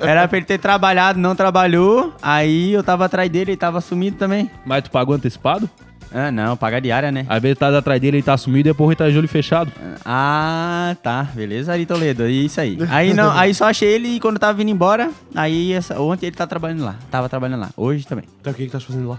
[0.00, 2.14] Era pra ele ter trabalhado, não trabalhou.
[2.22, 4.50] Aí eu tava atrás dele, ele tava sumido também.
[4.64, 5.68] Mas tu pagou antecipado?
[6.10, 7.26] Ah, não, paga diária, né?
[7.28, 9.70] Às vezes tá atrás dele, ele tá sumido e depois ele tá de olho fechado.
[10.06, 11.26] Ah, tá.
[11.34, 12.26] Beleza, Ari Toledo.
[12.26, 12.78] Isso aí.
[12.88, 15.10] Aí não, aí só achei ele quando eu tava vindo embora.
[15.34, 16.96] Aí essa- ontem ele tá trabalhando lá.
[17.10, 17.70] Tava trabalhando lá.
[17.76, 18.24] Hoje também.
[18.40, 19.18] Então o que que tá fazendo lá?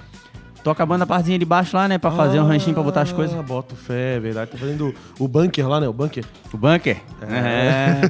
[0.63, 1.97] Tô acabando a partezinha de baixo lá, né?
[1.97, 3.37] Pra fazer um ranchinho pra botar as coisas.
[3.37, 4.51] Ah, boto fé, é verdade.
[4.51, 5.89] Tá fazendo o bunker lá, né?
[5.89, 6.23] O bunker.
[6.53, 7.01] O bunker.
[7.21, 8.09] É.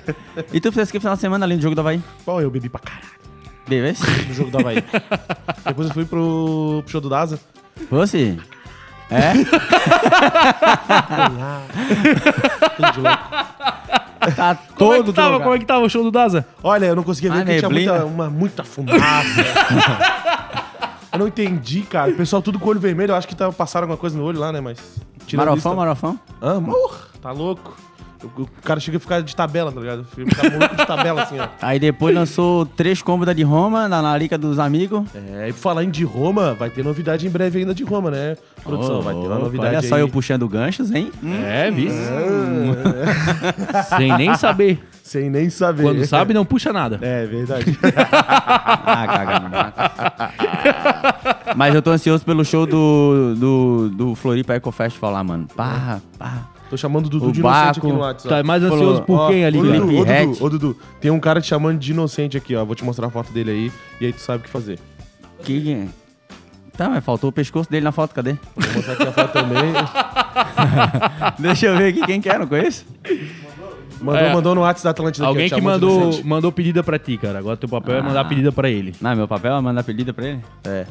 [0.54, 2.00] E tu fez que final de semana além do jogo do Havaí?
[2.24, 3.08] Pô, eu bebi pra caralho
[3.68, 4.00] Bebês?
[4.28, 4.84] no jogo do Havaí.
[5.66, 7.39] Depois eu fui pro, pro show do Daza.
[7.89, 8.38] Você?
[9.10, 9.34] É?
[14.36, 15.39] Tá Como é todo que tava?
[15.39, 16.46] Como é que tava o show do Daza?
[16.63, 19.04] Olha, eu não conseguia ver A porque tinha muita, uma, muita fumaça.
[21.13, 22.12] eu não entendi, cara.
[22.12, 23.12] O pessoal tudo com o olho vermelho.
[23.12, 24.60] Eu acho que tá, passaram alguma coisa no olho lá, né?
[24.60, 24.78] Mas.
[25.28, 26.15] tirando Marofão, isso, marofão?
[26.17, 26.97] tá- Ah, morra.
[27.21, 27.76] Tá louco.
[28.24, 30.06] O, cara chega a ficar de tabela, tá ligado?
[30.06, 31.48] Fica maluco de tabela, assim, ó.
[31.62, 35.04] Aí depois lançou três cômodas de Roma na larica dos amigos.
[35.14, 38.38] É, e falar em de Roma, vai ter novidade em breve ainda de Roma, né?
[38.64, 40.02] Produção, vai ter uma novidade Olha só aí.
[40.02, 41.12] eu puxando ganchos, hein?
[41.46, 41.96] É, vice.
[43.98, 44.80] Sem nem saber.
[45.04, 45.84] Sem nem saber.
[45.84, 46.98] Quando sabe, não puxa nada.
[47.02, 47.78] É, verdade.
[48.86, 49.74] Ah, caga.
[51.56, 55.48] Mas eu tô ansioso pelo show do, do, do Floripa Eco Festival lá, mano.
[55.56, 56.53] Pá, pá.
[56.74, 57.80] Tô chamando o Dudu O de inocente Baco.
[57.86, 58.30] aqui no WhatsApp.
[58.30, 59.80] Tá mais Falou, ansioso por Ó, quem ali, ô, cara?
[59.80, 62.66] Dudu, ô, Dudu, ô, Dudu, tem um cara te chamando de inocente aqui, ó.
[62.66, 64.80] Vou te mostrar a foto dele aí e aí tu sabe o que fazer.
[65.44, 65.88] Que...
[66.76, 68.34] Tá, mas faltou o pescoço dele na foto, cadê?
[68.56, 69.72] Vou mostrar aqui a foto também.
[71.38, 72.88] Deixa eu ver aqui quem que é, não conheço?
[74.02, 74.34] Mandou, É.
[74.34, 77.38] mandou no WhatsApp da Atlântida Alguém aqui, que mandou, mandou pedida pra ti, cara.
[77.38, 78.26] Agora teu papel é mandar Ah.
[78.26, 78.96] pedida pra ele.
[79.00, 80.40] Não, meu papel é mandar pedida pra ele?
[80.64, 80.88] É.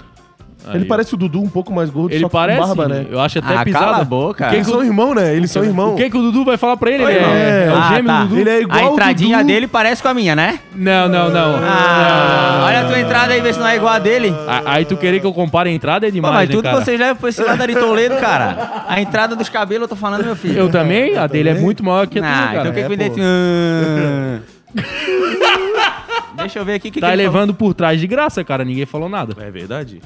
[0.64, 2.88] Aí, Ele parece o Dudu um pouco mais gordo, Ele só que parece, com barba,
[2.88, 3.06] né?
[3.10, 3.84] eu acho até Ah, pisada.
[3.84, 4.46] cala a boca.
[4.46, 5.34] O que, Eles que, são o, irmãos, né?
[5.34, 5.94] Eles são irmãos.
[5.94, 7.02] o que que o Dudu vai falar pra ele?
[7.02, 8.20] Ele Oi, é, é o ah, gêmeo tá.
[8.22, 8.40] do Dudu?
[8.40, 9.46] Ele é igual A entradinha Dudu.
[9.48, 10.60] dele parece com a minha, né?
[10.74, 11.56] Não, não, não.
[11.62, 14.32] Ah, olha a tua entrada aí, vê se não é igual a dele.
[14.46, 16.64] A- Aí tu querer que eu compare a entrada é Pô, demais, mas né, tudo
[16.64, 16.76] cara?
[16.80, 18.84] vocês levam pra esse lado ali Toledo, cara.
[18.88, 20.56] A entrada dos cabelos, eu tô falando, meu filho.
[20.58, 21.16] Eu também?
[21.16, 22.58] A dele é muito maior que a tua, Ah, cara.
[22.60, 24.42] então o que É, que me define?
[26.36, 28.64] Deixa eu ver aqui o que Tá que levando por trás de graça, cara.
[28.64, 29.34] Ninguém falou nada.
[29.40, 30.00] É verdade?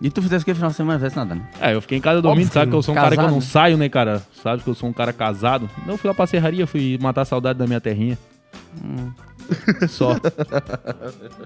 [0.00, 0.94] E tu fizesse o que no final de semana?
[0.94, 1.42] Não fizesse nada, né?
[1.60, 3.14] É, eu fiquei em casa dormindo, Óbvio sabe que que eu sou um cara que
[3.14, 3.44] eu casado, não né?
[3.44, 4.22] saio, né, cara?
[4.42, 5.68] Sabe que eu sou um cara casado.
[5.86, 8.16] Não fui lá pra serraria, fui matar a saudade da minha terrinha.
[8.84, 9.10] Hum.
[9.88, 10.12] Só.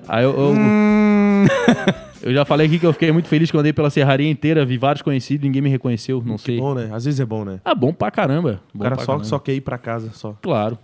[0.09, 1.47] Aí eu, eu, Hum.
[2.23, 4.65] eu já falei aqui que eu fiquei muito feliz que eu andei pela serraria inteira,
[4.65, 6.59] vi vários conhecidos, ninguém me reconheceu, não sei.
[6.59, 6.91] Bom, né?
[6.93, 7.61] Às vezes é bom, né?
[7.65, 8.61] Ah, bom pra caramba.
[8.75, 9.25] O Bom cara pra só, caramba.
[9.25, 10.37] só quer ir pra casa, só.
[10.43, 10.79] Claro.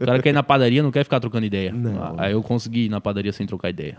[0.00, 1.72] O cara quer ir na padaria, não quer ficar trocando ideia.
[1.72, 2.14] Não.
[2.18, 3.96] Aí eu consegui ir na padaria sem trocar ideia.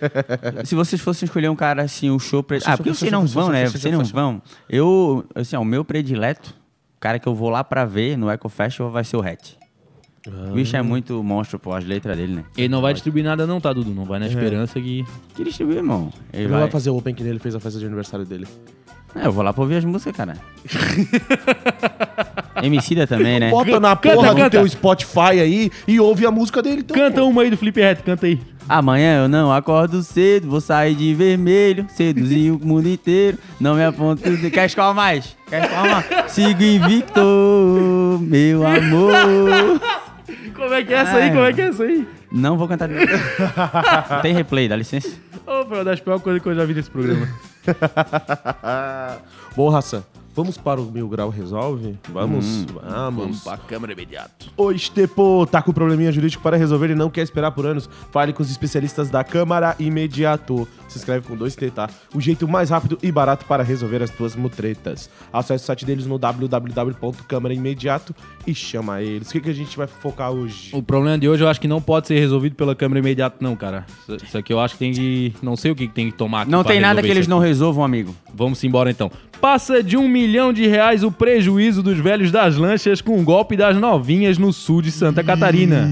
[0.64, 2.42] Se vocês fossem escolher um cara assim, o show.
[2.42, 2.58] Pre...
[2.64, 3.66] Ah, porque vocês não vão, né?
[3.66, 4.42] Vocês não vão.
[4.68, 6.54] Eu, assim, ó, o meu predileto,
[6.96, 9.60] o cara que eu vou lá pra ver no Eco Festival vai ser o Hatch.
[10.26, 12.44] O bicho é muito monstro, pô, as letras dele, né?
[12.56, 13.90] Ele não vai distribuir nada não, tá, Dudu?
[13.90, 15.02] Não vai na esperança que...
[15.34, 16.12] Que distribui, irmão.
[16.30, 16.60] Ele Ele vai...
[16.60, 18.46] vai fazer o Open que nem ele fez a festa de aniversário dele.
[19.14, 20.36] É, eu vou lá pra ouvir as músicas, cara.
[22.62, 23.50] Emicida também, né?
[23.50, 24.50] Bota na Canta, porra do canta.
[24.50, 26.80] teu Spotify aí e ouve a música dele.
[26.80, 27.26] Então, Canta pô.
[27.26, 28.38] uma aí do Felipe Reto, canta aí.
[28.68, 33.82] Amanhã eu não acordo cedo, vou sair de vermelho, seduzir o mundo inteiro, não me
[33.84, 34.22] aponto.
[34.52, 35.36] Quer escolar mais?
[35.48, 36.30] Quer escolar mais?
[36.32, 39.80] Sigo invicto, meu amor.
[40.54, 41.30] Como é que é essa aí?
[41.30, 42.06] Como é que é essa aí?
[42.30, 43.06] Não vou cantar de novo.
[44.10, 45.08] Não tem replay, dá licença.
[45.46, 47.26] Ô, foi uma das piores coisas que eu já vi nesse programa.
[49.56, 51.96] Bom, Raça, vamos para o Mil Grau Resolve?
[52.12, 53.40] Vamos, vamos.
[53.42, 54.50] pra câmera imediato.
[54.56, 57.88] O Estepo tá com probleminha jurídico para resolver e não quer esperar por anos?
[58.10, 60.66] Fale com os especialistas da Câmara imediato.
[60.88, 61.88] Se inscreve com dois T, tá?
[62.14, 65.08] O jeito mais rápido e barato para resolver as tuas mutretas.
[65.32, 68.14] Acesse o site deles no www.câmaraimediato
[68.46, 69.28] e chama eles.
[69.28, 70.70] O que, que a gente vai focar hoje?
[70.74, 73.54] O problema de hoje eu acho que não pode ser resolvido pela câmera imediata, não,
[73.54, 73.86] cara.
[74.08, 75.32] Isso- aqui eu acho que tem que.
[75.42, 77.38] Não sei o que que tem que tomar aqui Não tem nada que eles não
[77.38, 78.14] resolvam, amigo.
[78.34, 79.10] Vamos embora então.
[79.40, 83.56] Passa de um milhão de reais o prejuízo dos velhos das lanchas com o golpe
[83.56, 85.88] das novinhas no sul de Santa Catarina.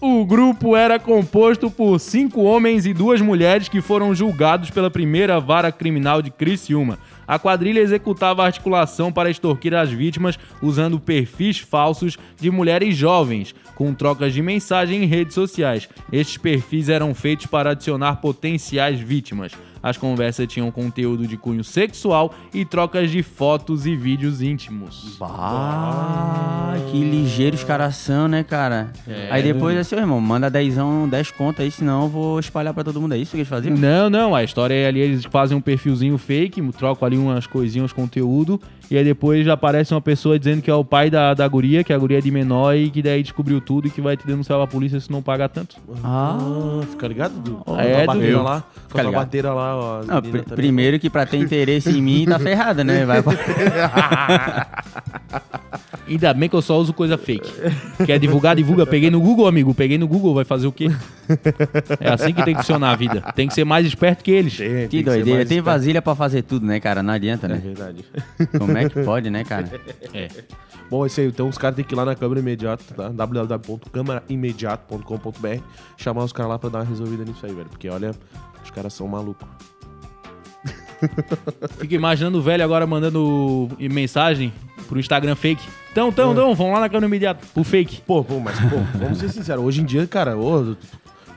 [0.00, 5.40] O grupo era composto por cinco homens e duas mulheres que foram julgados pela primeira
[5.40, 7.00] vara criminal de Criciúma.
[7.26, 13.92] A quadrilha executava articulação para extorquir as vítimas usando perfis falsos de mulheres jovens, com
[13.92, 15.88] trocas de mensagem em redes sociais.
[16.12, 19.52] Estes perfis eram feitos para adicionar potenciais vítimas.
[19.82, 25.16] As conversas tinham conteúdo de cunho sexual e trocas de fotos e vídeos íntimos.
[25.20, 28.92] Ah, que ligeiros caras são, né, cara?
[29.30, 32.84] Aí depois é seu irmão, manda dezão, 10 contas aí, senão eu vou espalhar pra
[32.84, 33.14] todo mundo.
[33.14, 33.76] É isso que eles faziam?
[33.76, 37.92] Não, não, a história é ali, eles fazem um perfilzinho fake, trocam ali umas coisinhas,
[37.92, 41.46] conteúdo, e aí depois já aparece uma pessoa dizendo que é o pai da, da
[41.46, 44.16] guria, que a guria é de menor e que daí descobriu tudo e que vai
[44.16, 45.76] te denunciar pra polícia se não pagar tanto.
[46.02, 46.38] Ah.
[46.40, 47.56] Ah, fica ligado, Dudu?
[47.64, 48.60] Com a É, bateira lá.
[48.60, 49.20] Com Fica ligado.
[49.24, 50.02] bateira lá, ó.
[50.04, 50.42] Não, pr- também.
[50.56, 53.04] primeiro que pra ter interesse em mim, tá ferrado, né?
[53.04, 53.32] Vai pra...
[56.08, 57.48] Ainda bem que eu só uso coisa fake.
[58.04, 58.84] Quer divulgar, divulga.
[58.84, 59.72] Peguei no Google, amigo.
[59.72, 60.88] Peguei no Google, vai fazer o quê?
[62.00, 63.20] É assim que tem que funcionar a vida.
[63.36, 64.56] Tem que ser mais esperto que eles.
[64.56, 65.38] Tem, tem Que ser doideira.
[65.38, 67.00] mais Tem vasilha pra fazer tudo, né, cara?
[67.00, 67.60] Não adianta, É né?
[67.62, 68.04] verdade.
[68.58, 69.68] Como é que pode, né, cara?
[70.14, 70.28] É.
[70.90, 71.28] Bom, é isso aí.
[71.28, 73.08] Então os caras têm que ir lá na Câmara Imediato, tá?
[73.08, 75.62] www.câmaraimediato.com.br
[75.96, 77.68] chamar os caras lá pra dar uma resolvida nisso aí, velho.
[77.68, 78.10] Porque, olha,
[78.64, 79.46] os caras são malucos.
[81.78, 84.52] Fico imaginando o velho agora mandando mensagem
[84.88, 85.62] pro Instagram fake.
[85.92, 87.46] Então, então, então, vamos lá na câmera imediata.
[87.54, 88.02] O fake.
[88.02, 89.64] Pô, pô, mas, pô, vamos ser sinceros.
[89.64, 90.76] Hoje em dia, cara, ô,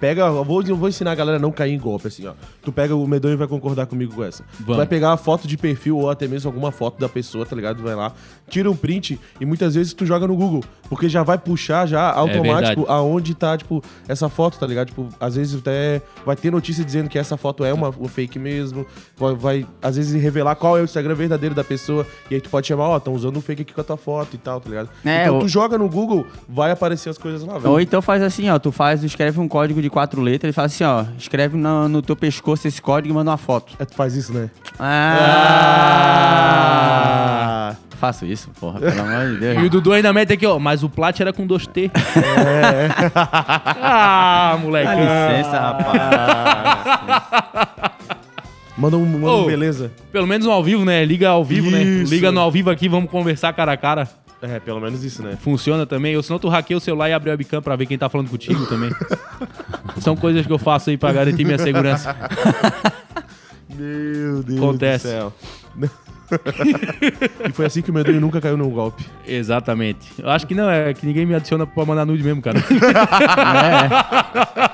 [0.03, 2.33] Pega, eu vou, vou ensinar a galera a não cair em golpe, assim, ó.
[2.61, 4.43] Tu pega, o Medonho vai concordar comigo com essa.
[4.43, 4.75] Tu Vamos.
[4.75, 7.81] vai pegar a foto de perfil ou até mesmo alguma foto da pessoa, tá ligado?
[7.81, 8.11] Vai lá,
[8.49, 12.11] tira um print e muitas vezes tu joga no Google, porque já vai puxar já
[12.11, 12.85] automático verdade.
[12.89, 14.87] aonde tá, tipo, essa foto, tá ligado?
[14.87, 18.37] Tipo, às vezes até vai ter notícia dizendo que essa foto é uma, uma fake
[18.37, 18.85] mesmo,
[19.15, 22.49] vai, vai, às vezes revelar qual é o Instagram verdadeiro da pessoa, e aí tu
[22.49, 24.69] pode chamar, ó, tão usando um fake aqui com a tua foto e tal, tá
[24.69, 24.89] ligado?
[25.05, 27.71] É, então o- tu joga no Google, vai aparecer as coisas lá, velho.
[27.71, 30.73] Ou então faz assim, ó, tu faz, escreve um código de quatro letras e faz
[30.73, 33.75] assim, ó, escreve no, no teu pescoço esse código e manda uma foto.
[33.77, 34.49] É, tu faz isso, né?
[34.79, 36.23] Ah!
[37.99, 39.69] Faço isso, porra, pelo amor de E o Deus.
[39.69, 40.60] Dudu ainda mete aqui, ó.
[40.60, 41.89] Mas o plat era com 2T.
[43.15, 44.88] ah, moleque.
[44.88, 46.01] Dá licença, rapaz.
[48.75, 49.89] Manda um, manda um beleza.
[50.12, 51.06] Pelo menos um ao vivo, né?
[51.06, 51.82] Liga ao vivo, né?
[51.82, 52.13] Isso.
[52.13, 54.10] Liga no ao vivo aqui, vamos conversar cara a cara.
[54.43, 55.38] É, pelo menos isso, né?
[55.39, 56.17] Funciona também.
[56.17, 58.29] Ou senão tu hackeia o celular e abre a webcam pra ver quem tá falando
[58.29, 58.91] contigo também.
[60.01, 62.13] São coisas que eu faço aí pra garantir minha segurança.
[63.73, 65.08] Meu Deus Acontece.
[65.08, 65.34] do céu.
[67.47, 69.05] e foi assim que o Medonho nunca caiu num golpe.
[69.27, 70.07] Exatamente.
[70.17, 72.59] Eu acho que não, é que ninguém me adiciona pra mandar nude mesmo, cara.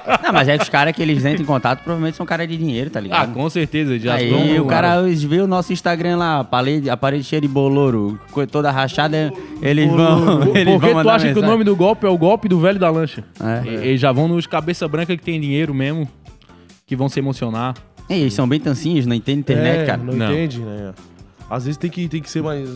[0.10, 0.20] É.
[0.24, 2.56] Não, mas é que os caras que eles entram em contato provavelmente são caras de
[2.58, 3.34] dinheiro, tá ah, ligado?
[3.34, 3.98] com certeza.
[4.00, 7.24] Já Aí vão- o cara eles vê o nosso Instagram lá, a parede, a parede
[7.24, 9.32] cheia de boloro, co- toda rachada,
[9.62, 10.44] eles vão.
[10.56, 11.50] Eles Por vão que tu acha que o mensagem.
[11.50, 13.24] nome do golpe é o golpe do velho da lancha?
[13.40, 13.68] É.
[13.68, 16.08] E- Eles já vão nos cabeça branca que tem dinheiro mesmo,
[16.86, 17.74] que vão se emocionar.
[18.10, 19.98] Eles são bem tancinhos, não entendem internet, é, cara.
[20.02, 20.32] Não, Não.
[20.32, 20.94] entende, né?
[21.50, 22.70] Às vezes tem que, tem que ser mais.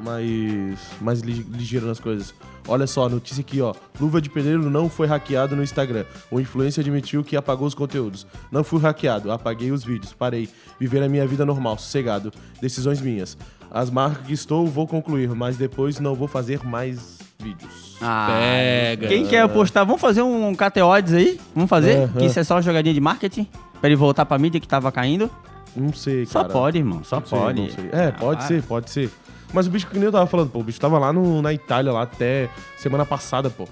[0.00, 0.78] Mais.
[1.00, 2.34] Mais li- ligeiro nas coisas.
[2.66, 3.74] Olha só, a notícia aqui, ó.
[4.00, 6.04] Luva de pedreiro não foi hackeado no Instagram.
[6.30, 8.26] O influencer admitiu que apagou os conteúdos.
[8.50, 10.48] Não fui hackeado, apaguei os vídeos, parei.
[10.80, 12.32] Viver a minha vida normal, sossegado.
[12.60, 13.36] Decisões minhas.
[13.70, 17.96] As marcas que estou, vou concluir, mas depois não vou fazer mais vídeos.
[18.00, 19.08] Ah, Pega.
[19.08, 19.84] Quem quer postar?
[19.84, 21.40] Vamos fazer um KTODs aí?
[21.54, 21.90] Vamos fazer?
[21.90, 22.26] É, que é.
[22.26, 23.46] isso é só uma jogadinha de marketing?
[23.80, 25.28] Pra ele voltar pra mídia que tava caindo?
[25.76, 26.52] Não sei, Só cara.
[26.52, 27.02] pode, irmão.
[27.04, 27.60] Só Não sei, pode.
[27.60, 27.88] não sei.
[27.92, 29.10] É, pode Ah, ser, pode ser.
[29.52, 31.52] Mas o bicho que nem eu tava falando, pô, o bicho tava lá no, na
[31.52, 33.68] Itália, lá até semana passada, pô.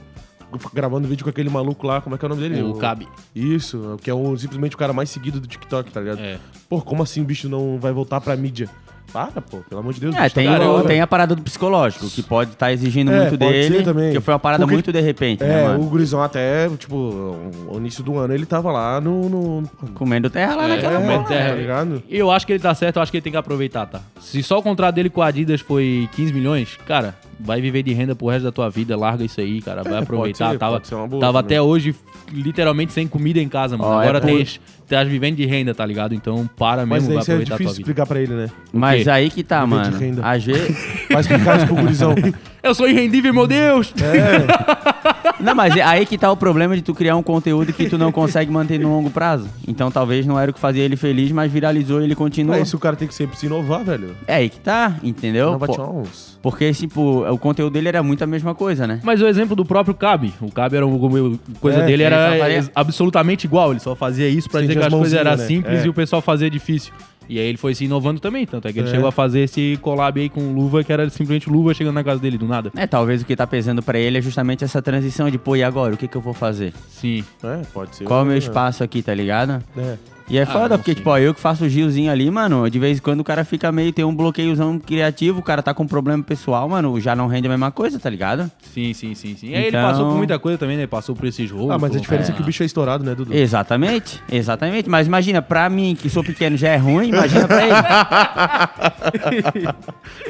[0.74, 2.62] Gravando vídeo com aquele maluco lá, como é que é o nome dele?
[2.62, 3.08] O Cabe.
[3.34, 6.18] Isso, que é o, simplesmente o cara mais seguido do TikTok, tá ligado?
[6.20, 6.38] É.
[6.68, 8.68] Pô, como assim o bicho não vai voltar pra mídia?
[9.12, 10.14] Para, pô, pelo amor de Deus.
[10.14, 13.12] o É, tá tem, da o- tem a parada do psicológico, que pode estar exigindo
[13.12, 13.76] É, muito pode dele.
[13.78, 14.12] ser também.
[14.12, 15.84] Que foi uma parada Porque- muito de repente, né, É, mano?
[15.84, 17.36] o Gurizão até, tipo,
[17.70, 19.28] no início do ano ele tava lá no...
[19.28, 19.62] no
[19.94, 21.28] Comendo terra lá É, naquela comendo porra.
[21.28, 21.48] terra.
[21.50, 22.02] tá ligado?
[22.08, 24.00] Eu acho que ele tá certo, eu acho que ele tem que aproveitar, tá?
[24.20, 27.14] Se só o contrato dele com a Adidas foi 15 milhões, cara,
[27.44, 30.48] vai viver de renda pro resto da tua vida, larga isso aí, cara, vai aproveitar.
[30.48, 31.94] É, ser, tava pode ser uma boa tava até hoje,
[32.32, 33.92] literalmente, sem comida em casa, mano.
[34.00, 36.14] É Agora por- tens, tás vivendo de renda, tá ligado?
[36.14, 37.80] Então para Mas mesmo, vai é aproveitar a tua difícil vida.
[37.82, 38.50] explicar pra ele, né?
[38.72, 40.20] Mas aí que tá, Viver mano.
[40.22, 40.76] Às vezes.
[41.12, 42.14] Vai explicar isso pro Gurizão.
[42.62, 43.92] Eu sou irrendível, meu Deus!
[45.42, 47.98] Não, mas é aí que tá o problema de tu criar um conteúdo que tu
[47.98, 49.48] não consegue manter no longo prazo.
[49.66, 52.56] Então talvez não era o que fazia ele feliz, mas viralizou e ele continua.
[52.56, 54.14] É isso, o cara tem que sempre se inovar, velho.
[54.26, 55.58] É aí que tá, entendeu?
[55.58, 56.38] Pô, uns...
[56.40, 59.00] porque, tipo, o conteúdo dele era muito a mesma coisa, né?
[59.02, 60.32] Mas o exemplo do próprio Cabe.
[60.40, 63.72] O Cabe era um, coisa É, dele ele era faria- absolutamente igual.
[63.72, 65.36] Ele só fazia isso pra dizer que as as coisas eram né?
[65.38, 65.86] simples É.
[65.86, 66.92] e o pessoal fazia difícil.
[67.28, 68.46] E aí ele foi se inovando também.
[68.46, 68.90] Tanto é que ele É.
[68.90, 72.20] chegou a fazer esse collab aí com luva, que era simplesmente luva chegando na casa
[72.20, 72.70] dele do nada.
[72.76, 75.62] É, talvez o que tá pesando pra ele é justamente essa transição de, pô, e
[75.62, 75.94] agora?
[75.94, 76.72] O que que eu vou fazer?
[76.88, 77.24] Sim.
[77.42, 78.04] É, pode ser.
[78.04, 79.62] Qual é o meu espaço aqui, tá ligado?
[79.76, 79.96] É.
[80.28, 80.96] E é foda, não, porque, sim.
[80.96, 83.44] tipo, ó, eu que faço o Gilzinho ali, mano, de vez em quando o cara
[83.44, 87.14] fica meio, tem um bloqueiozão criativo, o cara tá com um problema pessoal, mano, já
[87.14, 88.50] não rende a mesma coisa, tá ligado?
[88.72, 89.48] Sim, sim, sim, sim.
[89.50, 90.86] E aí ele Então- passou por muita coisa também, né?
[90.86, 91.70] Passou por esse jogo.
[91.70, 93.34] Ah, mas a diferença é que o bicho é estourado, né, Dudu?
[93.34, 94.88] Exatamente, exatamente.
[94.88, 97.72] Mas imagina, pra mim, que sou pequeno, já é ruim, imagina pra ele.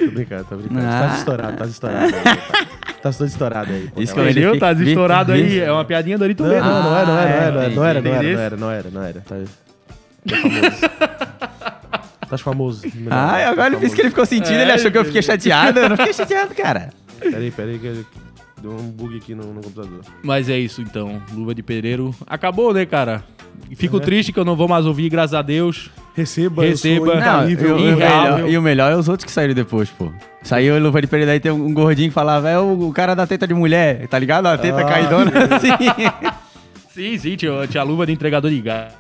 [0.07, 0.81] Tô brincando, tô brincando.
[0.87, 1.09] Ah.
[1.09, 2.13] Tá estourado, tá estourado.
[3.03, 3.89] tá todo estourado aí.
[3.97, 5.59] Isso Tá que eu- ele Tá estourado aí.
[5.61, 7.67] É uma piadinha do Arito Não, não, não é, não é, não é, não é,
[7.67, 9.23] Ah, não era, era, não era, não era, não era.
[10.29, 10.37] Tá,
[12.29, 12.83] tá famoso.
[12.83, 13.09] Tá famoso.
[13.11, 15.79] Ai, agora ele fez que ele ficou sentindo, ele achou que eu fiquei chateado.
[15.81, 16.91] Eu não fiquei chateado, cara.
[17.19, 18.05] Peraí, peraí, que
[18.61, 20.01] deu um bug aqui no, no computador.
[20.23, 21.21] Mas é isso então.
[21.33, 22.15] Luva de pedreiro.
[22.27, 23.23] Acabou, né, cara?
[23.77, 25.91] Fico triste que eu não vou mais ouvir, graças a Deus.
[26.15, 27.07] Receba, Receba.
[27.07, 28.35] eu sou Não, e, e o irreável.
[28.37, 30.11] melhor, e o melhor é os outros que saíram depois, pô.
[30.43, 33.15] Saiu o Luva de Pereira, daí tem um gordinho que falava, é o, o cara
[33.15, 34.47] da teta de mulher, tá ligado?
[34.47, 35.69] A teta Ah, caidona assim.
[36.91, 38.93] Sim, sim, tinha, tinha a luva de entregador de gás.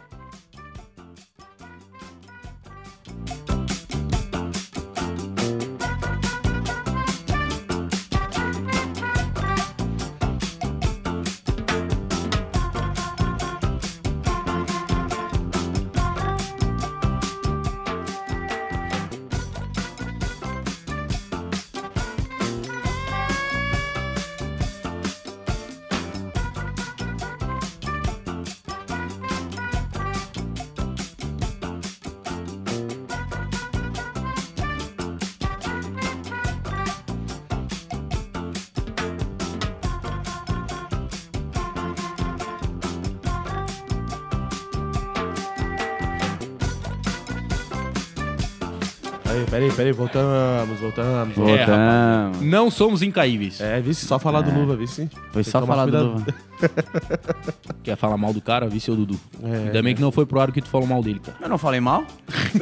[49.32, 51.38] Peraí, peraí, peraí, voltamos, voltamos.
[51.38, 52.42] É, Voltamos.
[52.42, 53.60] Não somos incaíveis.
[53.62, 55.08] É, vice, só falar do Luva, vice.
[55.32, 56.02] Foi só falar do.
[56.02, 56.26] Luva.
[57.82, 58.68] Quer falar mal do cara?
[58.68, 59.18] Vice ou Dudu.
[59.42, 61.38] É, Ainda bem que não foi pro ar que tu falou mal dele, cara.
[61.40, 62.04] Eu não falei mal?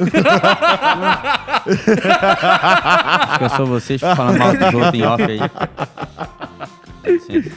[1.67, 5.39] Acho que eu sou vocês que falam mal dos outros em off aí.
[7.19, 7.51] Sim.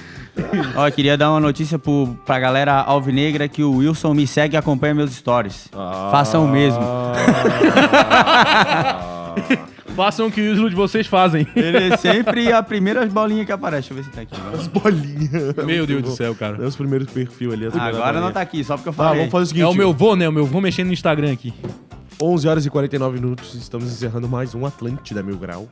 [0.74, 4.56] Ó, eu queria dar uma notícia pro, pra galera alvinegra que o Wilson me segue
[4.56, 5.68] e acompanha meus stories.
[6.10, 6.80] Façam o mesmo.
[9.94, 11.46] Façam o que os de vocês fazem.
[11.54, 13.94] Ele é sempre a primeira bolinha que aparece.
[13.94, 14.34] Deixa eu ver se tá aqui.
[14.58, 15.54] As bolinhas.
[15.64, 16.64] Meu Deus do céu, cara.
[16.64, 17.66] É os primeiros perfil ali.
[17.66, 18.34] as primeiras Agora não bolinhas.
[18.34, 19.18] tá aqui, só porque eu Tá, falei.
[19.20, 19.62] vamos fazer o seguinte.
[19.64, 20.28] É o meu vô, né?
[20.28, 21.54] O meu vô mexendo no Instagram aqui.
[22.24, 25.68] 11 horas e 49 minutos, estamos encerrando mais um Atlântida Mil Grau.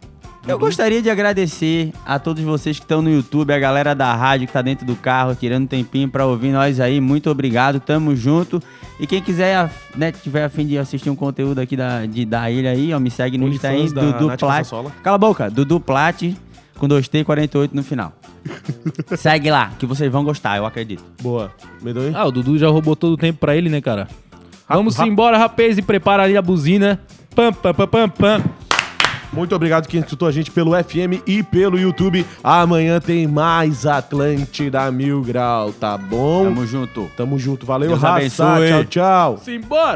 [0.47, 4.47] Eu gostaria de agradecer a todos vocês que estão no YouTube, a galera da rádio
[4.47, 7.01] que tá dentro do carro, tirando um tempinho pra ouvir nós aí.
[7.01, 8.61] Muito obrigado, tamo junto.
[9.01, 12.51] E quem quiser, né, tiver a fim de assistir um conteúdo aqui da, de, da
[12.51, 14.69] ilha aí, ó, me segue no Insta aí, OnlyFans da Dudu Plat.
[15.03, 16.23] Cala a boca, Dudu Plat,
[16.77, 18.12] com 2T48 no final.
[19.17, 21.03] segue lá, que vocês vão gostar, eu acredito.
[21.23, 21.51] Boa.
[21.81, 22.15] Medonho?
[22.15, 24.07] Ah, o Dudu já roubou todo o tempo pra ele, né, cara?
[24.68, 27.01] Vamos rap- embora, rapaz, e prepara ali a buzina.
[27.35, 28.42] Pam, pam, pam, pam, pam.
[29.33, 32.25] Muito obrigado quem escutou a gente pelo FM e pelo YouTube.
[32.44, 36.44] Amanhã tem mais Atlântida Mil Grau, tá bom?
[36.44, 37.11] Tamo junto.
[37.16, 37.64] Tamo junto.
[37.64, 38.16] Valeu, Deus raça.
[38.44, 38.68] abençoe.
[38.68, 39.38] Tchau, tchau.
[39.42, 39.90] Simbora!